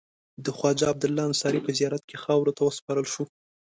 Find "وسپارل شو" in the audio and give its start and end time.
2.63-3.23